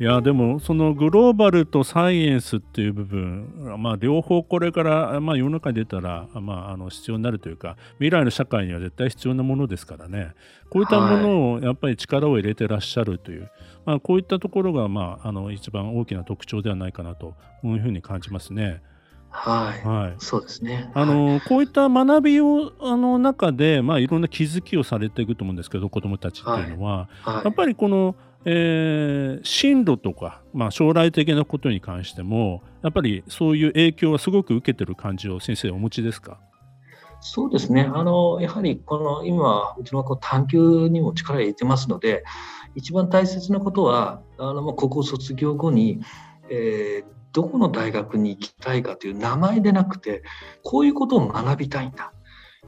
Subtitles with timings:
[0.00, 10.32] いやでもそのグローバルとサイエンスっていう部分、まあ、両方これから、まあ、世の中に出たら、まあ、あの必要になるというか未来の社会には絶対必要なものですからね。
[10.68, 13.50] こういったものをやっぱり力を入れてらっしゃるという、はい、
[13.86, 18.82] まあ、こういったところが、まあ、あの一番大きな特徴ではないかなというふうに感じますね。
[19.30, 20.90] はい、はい、そうですね。
[20.94, 36.38] あの、はい、こういった学びをあの中で、まあ、いろんな気づきをされていくと思うんですけど、子どもたちっていうのは、はい、やっぱりこのえー、進路とか、まあ、将来的なことに関してもやっぱりそういう影響はすごく受けてる感じを先生お持ちですか？
[37.20, 37.90] そうですね。
[37.94, 42.22] あのやはりこの今うちの学校探究にも力を入れてますので
[42.74, 46.00] 一番大切なことはあの高校卒業後に、
[46.50, 50.22] えー、どこの大学に行きたいかという名前でなくて
[50.62, 52.12] こういうことを学びたいんだ。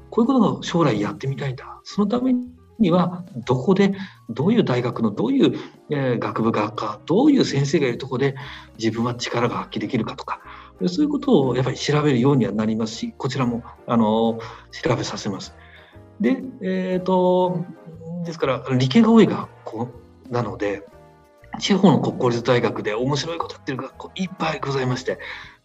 [0.08, 1.80] こういうことを将来やってみたいんだ。
[1.84, 3.94] そのためににはどこで
[4.28, 5.58] どういう大学のどういう、
[5.90, 8.34] え学部学科どういう先生がいるとこで
[8.76, 10.40] 自分は力が発揮できるかとか
[10.86, 14.40] そういうことをやっぱり調べるようにはなりますしこちらもあの
[14.72, 15.54] 調べさせます。
[16.20, 17.64] で,、えーと、
[18.24, 19.88] ですから理系が多い学校
[20.30, 20.84] なので
[21.58, 25.18] 地方の国公立大学で面白いことやってる学校いっぱいございまして、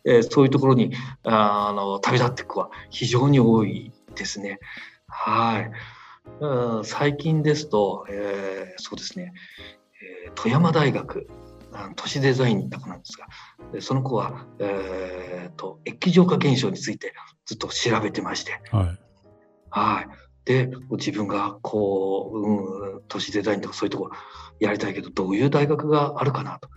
[0.05, 4.59] えー、そういうところにあの旅立っていく子は非常に多いですね。
[5.07, 5.71] はい
[6.39, 9.33] うん、最近ですと、えー、そうですね、
[10.25, 11.27] えー、富山大学
[11.95, 17.13] 都市デザインに行った子なんですがその子は、えーと、液状化現象について
[17.45, 18.99] ずっと調べてまして、はい、
[19.69, 20.07] はい。
[20.43, 24.09] で自分がこう、うん、都市デザインとかそういうとこ
[24.59, 26.69] やりたいけどどういう大学があるかなと、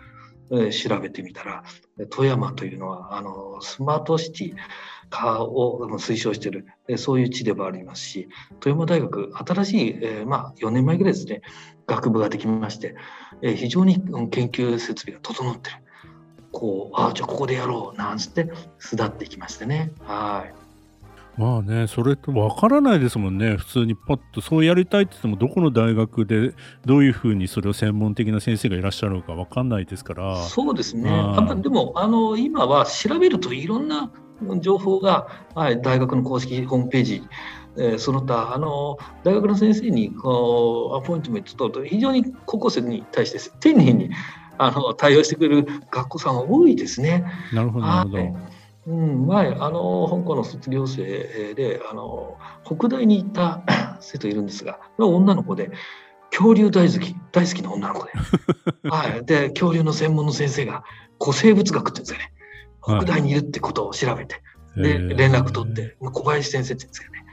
[0.53, 1.65] えー、調べてみたら
[2.11, 4.57] 富山というのはあのスマートシティ
[5.11, 6.67] 化を推奨している、
[6.97, 8.29] そういう地でもありますし、
[8.61, 11.43] 富山大学、新しい、え、まあ、4年前ぐらいですね、
[11.87, 12.97] 学部ができまして、
[13.43, 13.97] え、非常に
[14.31, 15.77] 研究設備が整ってる。
[16.53, 19.93] こう、ああ、じゃあここでやろう、なんつって巣立っていきましてね。
[20.01, 20.64] はい。
[21.37, 30.37] まあね、それって分からないですもんね、普通にパッとそうやりたいって言っても、どこの大学でどういうふうにそれを専門的な先生がいらっしゃるのか分かんないですから。
[30.37, 34.11] そうですね、あでもあの今は調べるといろんな
[34.61, 37.23] 情報が、はい、大学の公式ホームページ
[37.77, 44.11] えー、その他あの大学の先生にこうアポイントメントと非常に高校生に対して丁寧に
[44.59, 47.25] あの対応してくれる学校さんは多いですね。
[47.53, 48.54] なるほどなるほど。
[48.87, 53.63] うん、前あの香港の卒業生であの北大に行った
[54.01, 55.71] 生徒いるんですが女の子で
[56.31, 58.13] 恐竜大好き大好きな女の子で,
[58.91, 60.85] はい、で恐竜の専門の先生が
[61.21, 62.33] 古生物学って言うんですよね。
[62.83, 64.43] 北大にいるってことを調べて、
[64.77, 67.25] で連絡取って小林先生って言うんですけどね。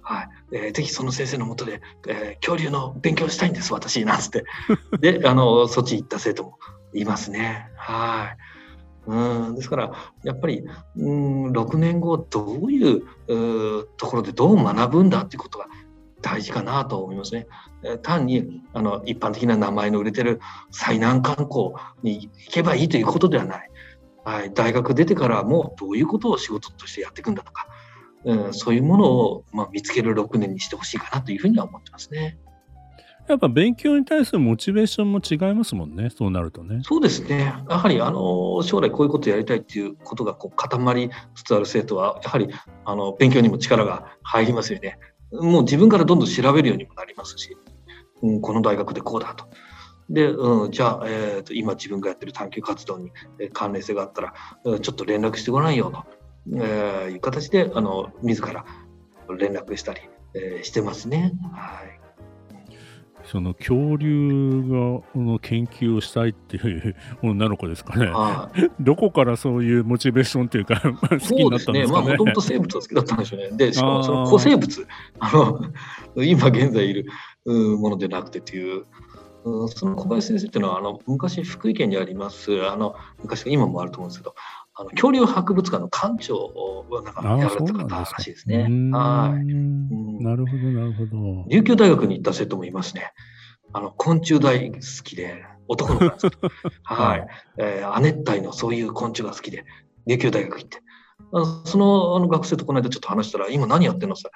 [0.00, 0.28] はい。
[0.52, 4.44] えー、ぜひその先生のもとで、えー、恐竜の勉強したいんです私なんつって。
[5.00, 6.58] であのそっち行った生徒も
[6.94, 7.68] いますね。
[7.76, 8.55] はい
[9.06, 9.92] うんですから
[10.24, 10.64] やっぱり
[10.96, 13.02] うん6年後どういう
[13.96, 15.66] ところでどう学ぶんだっていうことが
[16.22, 17.46] 大事かなと思いますね。
[18.02, 20.40] 単にあの一般的な名前の売れてる
[20.70, 21.70] 最難観光
[22.02, 23.70] に行けばいいということではない。
[24.24, 27.68] はい、大学出てからもうどういうことを仕事としてやっていくんだとか、
[28.24, 32.36] うん、そういうものを、まあ、見つける6年にしてほしいかなというふうには思ってますね。
[33.28, 36.80] やっぱ勉強に対するモチベーションも違いますもんね、そうなるとね。
[36.82, 42.48] そうですね、やはりあの将来こういうことをやりたいっていうことがこう固まりつつある生徒は、やはり
[42.84, 44.98] あの勉強にも力が入りますよね。
[45.32, 47.56] もう自分からどんどん調べるようにもなりますし、
[48.22, 49.46] うん、この大学でこうだと。
[50.08, 53.10] で、うん、じゃあ、えーと、今自分がやってる探究活動に
[53.52, 54.34] 関連性があったら、
[54.64, 56.04] うんちょっと連絡してごらんよと、
[56.56, 58.64] えー、いう形であの自ら
[59.36, 60.00] 連絡したり、
[60.34, 61.32] えー、してますね。
[61.52, 61.95] はい
[63.26, 68.12] その恐竜がの研究をしたいっていう女の子ですかね。
[68.80, 70.80] どこからそういうモチベーションっていうか
[71.10, 72.06] 好きになったんですかね。
[72.06, 73.50] まあもともと生物が好きだったんでしょうね。
[73.56, 74.86] でしかもその古生物
[75.18, 75.32] あ
[76.16, 77.06] の今現在いる
[77.44, 78.84] ものでなくてっていう
[79.46, 84.34] うん、その小林先生っていうのはあの昔福井県にありますあの昔今もあると思うんですけど
[84.78, 88.64] あの恐竜博物館の館長をなんかやられた方らしいですね。
[88.92, 89.44] はい、
[90.22, 91.44] なるほどなるほど。
[91.48, 93.12] 琉球大学に行った生徒もいますね。
[93.72, 96.50] あの昆虫大好きで男の子なんですけど、
[96.84, 97.26] はい、
[97.56, 99.64] えー、亜熱帯のそういう昆虫が好きで、
[100.06, 100.82] 琉球大学行って、
[101.32, 104.30] あのそのあの学生とこの間ちょっと話したら、今何やってんのさ、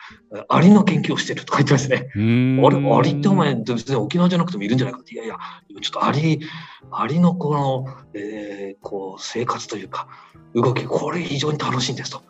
[0.48, 2.08] アリの研究をしてるとか言ってますね。
[2.14, 5.36] あれ、アリってお前、別に沖縄じゃなくてもいるんじゃないかって、いやいや、
[5.80, 6.40] ちょっとアリ、
[6.90, 10.08] アリのこの、えー、こう生活というか、
[10.54, 12.22] 動き、これ非常に楽しいんですと。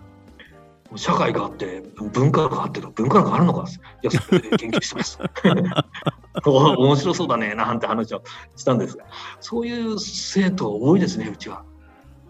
[0.97, 3.65] 社会があって文化があって文化があるのか
[4.03, 5.19] いやそれで研究してます。
[6.45, 8.23] 面白そうだねなんて話を
[8.57, 9.05] したんですが。
[9.39, 11.63] そういう生徒多いですねうちは。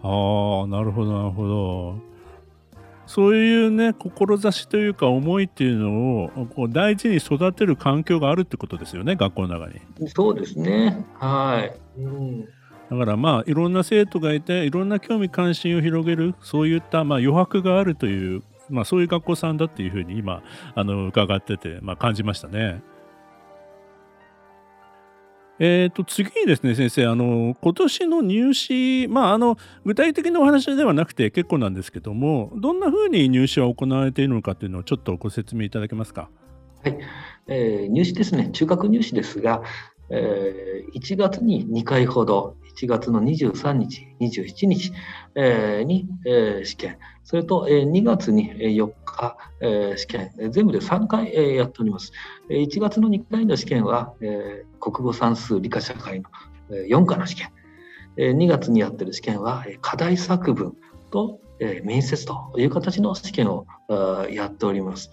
[0.03, 2.10] ああなるほどなるほど
[3.11, 9.81] そういうね志というか思いっていうのをこう大事に育てる環境があるってことですよね学校の中に。
[10.07, 12.47] そうですねはい、うん、だ
[12.97, 20.41] からまあいろんな生徒がいていろんな興味関心を広げるそういったまあ余白があるという、まあ、そういう学校さんだっていうふうに今
[20.73, 22.81] あの伺ってて、まあ、感じましたね。
[25.63, 36.31] えー、と次にですね先生あの今年の入試、まあ、あの具体的なお話ではなくて結構なんですけどもどんなふうに入試は行われているのかというのをちょっとご説明いただけますか？
[36.83, 36.97] はい、
[37.45, 39.61] えー、入試ですね中学入試ですが、
[40.11, 44.91] えー、1月に2回ほど1月の23日、27日、
[45.35, 52.11] えー、に、えー、試験、それと、えー、2月に4日、えー、試験、全部で3回、えー、やっております。
[52.49, 56.29] 1月の2回の試験は、えー、国語算数理科社会の、
[56.69, 57.51] 4科の試験、
[58.17, 60.75] 2月にやってる試験は、課題作文
[61.11, 61.39] と、
[61.83, 63.67] 面接という形の試験を
[64.31, 65.11] やっております。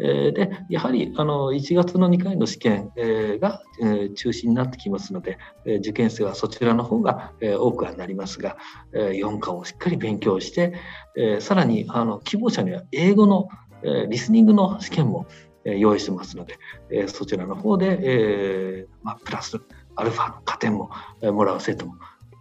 [0.00, 8.56] えでやはりあの1月の2回の試験、えが、え中心になってきますので、え受験生はそちらの方が、え多くはなりますが、
[8.92, 10.74] え4科をしっかり勉強して、
[11.16, 13.48] えさらにあの希望者には英語の、
[13.82, 15.26] えリスニングの試験も、
[15.64, 16.58] え用意してますので、
[16.90, 19.60] えそちらの方で、えまあ、プラス
[19.96, 20.90] アルファの加点も、
[21.22, 21.94] えもらう生徒も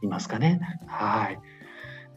[0.04, 0.60] いますかね。
[0.88, 1.57] はい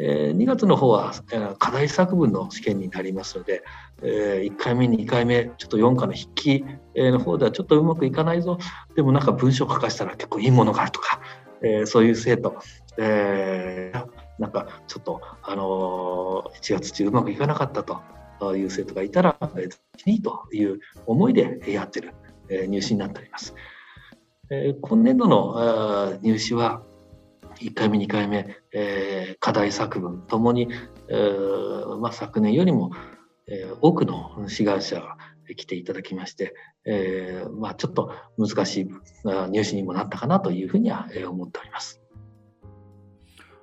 [0.02, 3.62] え2月の方はえ課題作文の試験になりますので、
[4.02, 6.64] え1回目、2回目、ちょっと4課の筆記
[6.96, 8.58] の方ではちょっとうまくいかないぞ、
[8.96, 11.20] でもなんか文章書かせたら結構いいものがあるとか、
[11.62, 12.56] えそういう生徒、
[12.96, 14.06] えー、
[14.38, 19.36] なんかちょっと、あの1月中うまくいかなかったという生徒がいたら、
[20.06, 22.14] いいという思いでやってる、
[22.48, 23.54] え入試になっております。
[24.48, 26.82] え今年度の入試は、
[27.60, 30.68] 1回目、2回目、えー、課題作文ともに、
[31.08, 32.90] えーまあ、昨年よりも、
[33.46, 35.16] えー、多くの志願者が
[35.54, 36.54] 来ていただきまして、
[36.86, 38.90] えーまあ、ちょっと難しい
[39.50, 42.00] 入試にもなったかなというふうには思っております。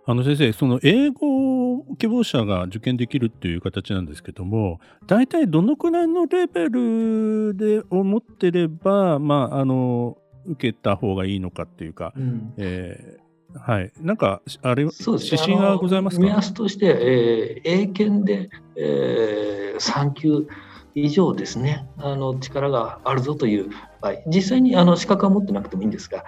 [0.09, 13.26] あの先生、その英語希望者が受験できるっていう形なんですけども、大体どのくらいのレベルで思ってれば、まあ、あの受けた方がいいのかっていうか、うん、えー
[13.59, 16.24] はい、なんか、あれ、そうですね、指針がございますか？
[16.24, 20.48] 目安として、えー、英検で、えー、3級
[20.95, 23.69] 以上ですね、あの力があるぞという。
[24.01, 26.24] 場合、実際にあの資格は持ってなくてもいいんですが、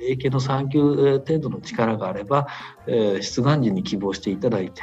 [0.00, 2.46] 英検の3級程度の力があれば、
[2.86, 4.82] えー、出願時に希望していただいて、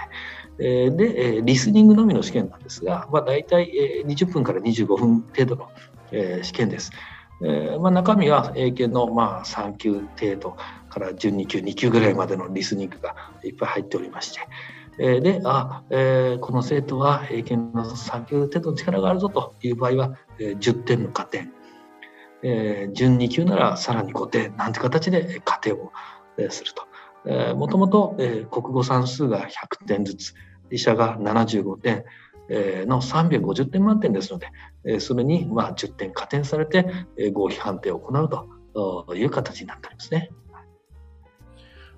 [0.59, 5.69] えー、で、えー、リスニングのみの試験なんですが、まあ、大体、えー、20分から25分程度の、
[6.11, 6.91] えー、試験です。
[7.43, 10.55] えーまあ、中身は英検のまあ3級程度
[10.89, 14.39] から12級2級ぐらいまでのリスニングがいっぱい入っておりまして、
[14.99, 21.51] えー、であ、えー、この生徒は英検の3級程度の力があるぞという場合は、えー、10点の加点、
[22.43, 24.55] えー、12級ならさらに5点。
[24.57, 25.91] なんて形で加点を、
[26.37, 26.85] えー、すると。
[27.55, 28.15] もともと
[28.49, 30.33] 国語算数が100点ずつ
[30.71, 32.03] 理科が75点。
[32.87, 34.39] の350点満点ですの
[34.83, 36.85] で、それにまあ10点加点されて
[37.33, 40.29] 合否判定を行うという形になっておりますね。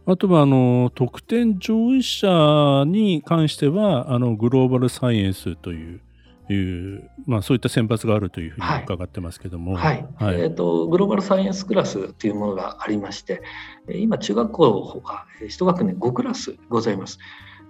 [0.05, 6.01] あとはあの得点上位者に関してはあのグローバルサイエンスという
[6.49, 13.41] いうまあ、そういった選抜があるというふうに伺ってますけども、はい、はい、えーと、グローバルサイエンスクラスというものがありまして
[13.87, 17.17] 今中学校が1学年5クラスございます。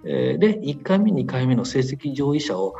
[0.04, 2.76] で1回目2回目の成績上位者を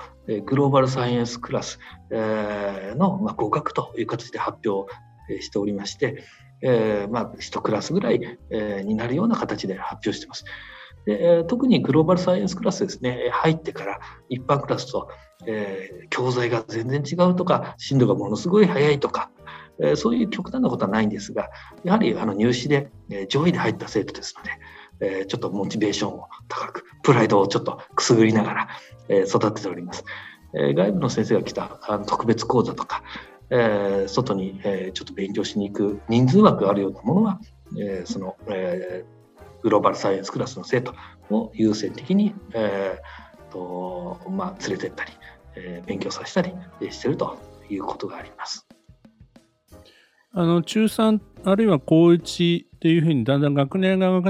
[0.46, 1.78] グローバルサイエンスクラス
[2.10, 4.92] の合格という形で発表
[5.40, 6.24] しておりまして
[6.64, 10.44] えー、まあ、1クラスぐらい、えー、になるような形で発表してます。
[11.06, 14.00] で特にグローバルサイエンスクラスですね、入ってから
[14.30, 15.10] 一般クラスと、
[15.46, 19.30] えー、教材が全然違うとか、進度がものすごい速いとか、
[19.82, 21.50] えー、そういう極端なことはないんですが、
[21.84, 24.52] やはりあの入試で、えー、上位で入った生徒ですので、
[25.04, 28.68] えー、ちょっとモチベーションを高く、プライドをちょっとくすぐりながら、
[29.08, 30.04] えー、育てております。
[30.54, 33.02] えー、外部の先生が来たあの特別講座とか、
[33.50, 37.40] えー、外に、えー、ちょっと勉強しに行く人数枠があるようなものは、
[37.78, 40.94] えー、その、えー、グローバルサイエンスクラスの生徒
[41.30, 45.12] を優先的に、えーとまあ、連れてったり、
[45.56, 46.54] えー、勉強させたり
[46.90, 47.36] してると
[47.68, 48.66] いうことがあります。
[50.36, 54.20] あの中3あるいは高1っていうふうにだんだん学年が上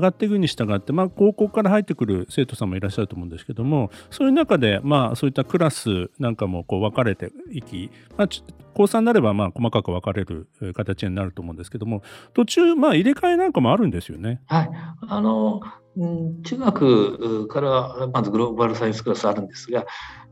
[0.00, 8.28] がっていくに従って、まあ、高校から入ってくる生徒さんもいらっしゃると思うんですけどもそういう中で、まあ、そういったクラスなんかもこう分かれていき、まあ、
[8.74, 14.40] 高3になればまあ細かく分かれる形になると思うんですけども途中、まあ、入れ替えなんかもあるんですよね。
[14.46, 14.70] はい
[15.08, 15.60] あの
[15.96, 19.86] 中学からまずグローバルサイエンスクラスあるんですが、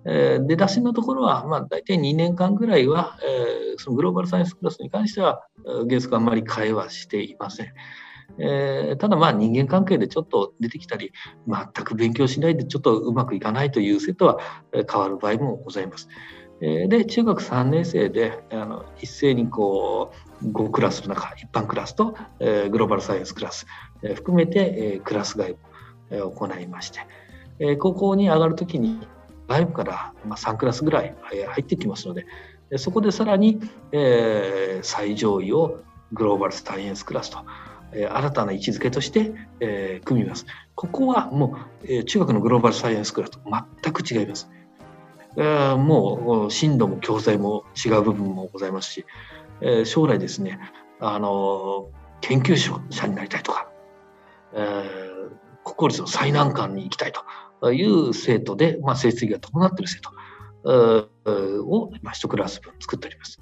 [0.06, 5.46] えー、出だしのところは、まあ、大体2年間ぐらいは、えー、そのグローバルサイエンスクラスに関しては
[5.88, 7.72] 原則あんまり会話していません。
[8.38, 11.12] えー、ただまあ人間関係でちょっと出てきたり
[11.46, 14.38] 全く勉強しないでちょっとうまくいかないという生徒は
[14.72, 16.08] 変わる場合もございます。
[16.60, 20.12] で中学3年生であの一斉にこ
[20.42, 23.66] う5クラスの中一般クラスと、えー、グローバルサイエンスクラス、
[24.02, 25.58] えー、含めて、えー、クラス外部、
[26.10, 27.00] え、行いまして、
[27.58, 28.98] えー、高校に上がるときに
[29.48, 31.14] 外部から、まあ、3クラスぐらい
[31.48, 32.24] 入ってきますので
[32.76, 33.60] そこでさらに、
[33.92, 35.80] えー、最上位を
[36.14, 37.44] グローバルサイエンスクラスと、
[37.92, 40.46] えー、新たな位置づけとして、えー、組みます。
[40.74, 43.40] ここはもう、えー、中学のグローバルサイエンスクラスと
[43.82, 44.50] 全く違います。
[45.36, 49.06] えー、もう進度も教材も違う部分もございますし、
[49.60, 50.60] えー、将来ですね、
[51.00, 51.90] あの
[52.20, 53.68] 研究者になりたいとか、
[54.52, 55.30] えー、
[55.64, 57.12] 国公立の最難関に行きたい
[57.60, 60.10] という生徒で、まあ、成績が伴っている生徒
[61.64, 63.40] を、まあ、1クラス分作っております。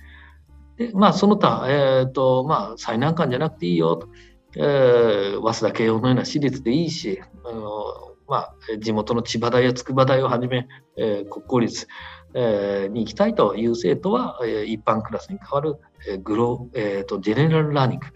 [0.94, 4.08] まあ、その他、えーとまあ、最難関じゃなくていいよと、
[4.56, 11.86] えー、早稲田慶応のような私立でいいし、あのまあ、地元の千葉大や筑波大をはじめ、えー、国公立、
[12.34, 15.76] えー、に行きたいという生徒は、えー、一般クラスに代わる、
[16.08, 18.06] えー、グロえーと、ジェネラルラーニング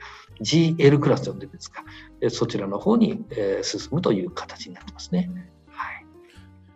[0.42, 1.82] GL クラスと呼んでるんですが、
[2.20, 5.30] えー、そちらの方に、えー、進むという形になってますね。
[6.00, 6.06] い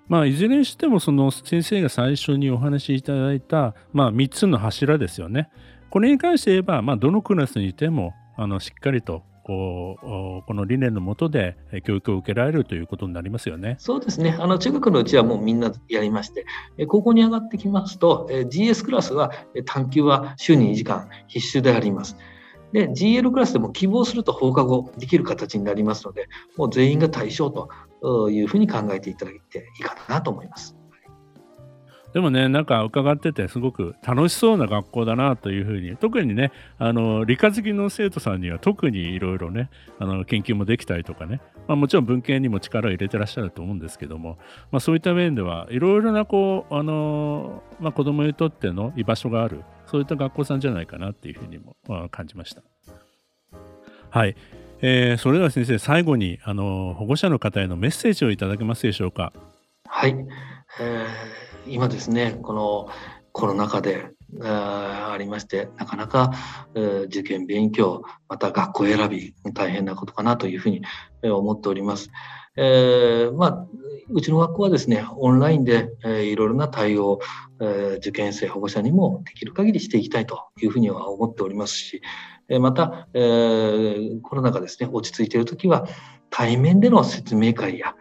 [0.08, 5.50] まあ、いずれにしてもその先生が最初にお話しいただいた、まあ、3つの柱ですよね。
[5.90, 13.76] これに関して言えば、まあ、どのクラスにいてもあのしっかりとこうこの理念のもとで教育を受けられるということになりますよね。
[13.78, 14.36] そうですね。
[14.38, 16.46] あの中学のうちはもうみんなやりまして、
[16.86, 19.32] 高校に上がってきますと、GS クラスは
[19.66, 22.16] 探究は週に2時間必修であります。
[22.72, 27.68] で、GL クラスでも希望すると放課後できる形になりますので、もう全員が対象と
[28.30, 30.79] いうふうに考えていただいていいかなと思います。
[32.12, 44.38] でもね、なんか伺ってて、すごく楽しそうな学校だなというふうに、特にね、あの理科好きの生徒さんには特にいろいろね、あの研究もできたりとかね、まあ、もちろん文献にも力を入れてらっしゃると思うんですけども、
[44.72, 52.62] まあ、そういった面ではいろいろなこう、あのまあ、子供にとっての居場所がある、そういった学校さんじゃないかなっていうふうにも、まあ、感じました。
[54.10, 54.34] はい。
[54.82, 59.32] えー、それでは先生、最後にあの保護者の方へのメッセージをいただけますでしょうか？
[59.86, 60.16] はい。
[60.80, 62.88] えー今ですねこの
[63.32, 64.10] コロナ禍で
[64.42, 66.32] ありましてなかなか、
[66.74, 70.82] え受験勉強また学校選び大変なことかなというふうに
[71.22, 72.10] 思っております。
[72.56, 73.66] えー、まあ、
[74.10, 77.20] うちの学校はですねオンラインで、えー、いろいろな対応、
[77.60, 82.02] えー、受験生保護者にもできる限りしていきたいというふうには思っておりますし、
[82.48, 85.86] えまた、えコロナがですね落ち着いている時は
[86.30, 87.94] 対面での説明会や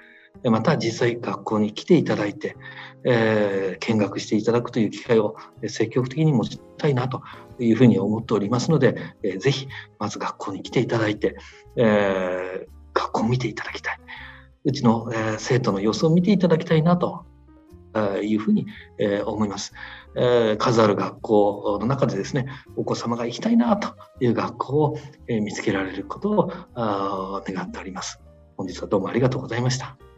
[0.43, 2.55] また実際学校に来ていただいて、
[3.03, 5.35] えー、見学していただくという機会を
[5.67, 7.21] 積極的に持ちたいなと
[7.59, 9.67] いうふうに思っておりますので、えー、ぜひ
[9.99, 11.37] まず学校に来ていただいて、
[11.75, 13.99] えー、学校を見ていただきたい。
[14.65, 17.25] うちの、えー、生徒の様子を見ていただきたいなと
[18.21, 18.67] いうふうに、
[18.99, 19.73] えー、思います、
[20.15, 20.57] えー。
[20.57, 28.19] 数ある学校の中でですね、お子様が行きたいなという学校を、え、見つけられることを願っております。
[28.57, 30.08] 本日はどうもありがとうございました。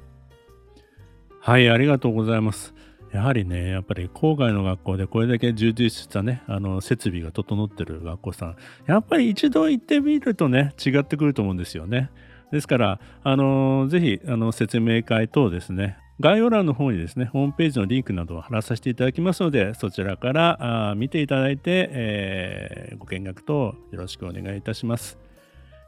[1.43, 2.75] はい、ありがとうございます。
[3.11, 8.55] やはりね、やっぱり郊外の学校でこれだけ充実したね、あの設備が整ってる学校さん、
[8.85, 12.11] やっぱり一度行ってみるとね、違ってくると思うんですよね。
[12.51, 25.17] ですから、あのぜひあの説明会等ですね、概要欄の方にですね、ホームページのリンクなどを貼らさせていただきますので、そちらからあ見ていただいて、えー、ご見学等よろしくお願いいたします。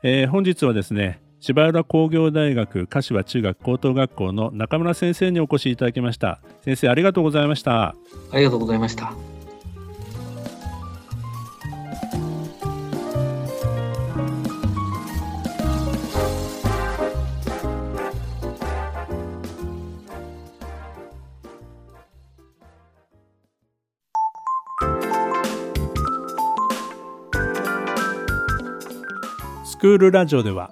[0.02, 6.40] えー、本日はですね、芝浦工業大学柏中学高等学校の中村先生にお越しいただきました。
[6.64, 7.96] 先生ありがとうございました。
[8.32, 9.12] ありがとうございました。
[29.66, 30.72] スクールラジオでは